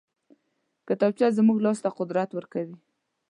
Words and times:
کتابچه 0.87 1.27
زموږ 1.37 1.57
لاس 1.65 1.79
ته 1.83 1.89
قدرت 1.99 2.29
ورکوي 2.33 2.77